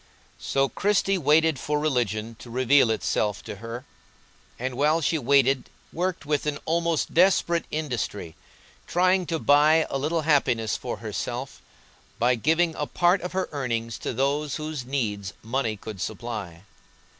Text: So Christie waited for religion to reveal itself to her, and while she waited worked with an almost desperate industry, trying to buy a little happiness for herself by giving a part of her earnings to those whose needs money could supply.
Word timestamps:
So 0.39 0.67
Christie 0.67 1.19
waited 1.19 1.59
for 1.59 1.77
religion 1.79 2.35
to 2.39 2.49
reveal 2.49 2.89
itself 2.89 3.43
to 3.43 3.57
her, 3.57 3.85
and 4.57 4.73
while 4.73 4.99
she 4.99 5.19
waited 5.19 5.69
worked 5.93 6.25
with 6.25 6.47
an 6.47 6.57
almost 6.65 7.13
desperate 7.13 7.65
industry, 7.69 8.35
trying 8.87 9.27
to 9.27 9.37
buy 9.37 9.85
a 9.91 9.99
little 9.99 10.21
happiness 10.23 10.75
for 10.75 10.97
herself 10.97 11.61
by 12.17 12.33
giving 12.33 12.73
a 12.73 12.87
part 12.87 13.21
of 13.21 13.33
her 13.33 13.47
earnings 13.51 13.99
to 13.99 14.11
those 14.11 14.55
whose 14.55 14.85
needs 14.87 15.33
money 15.43 15.77
could 15.77 16.01
supply. 16.01 16.63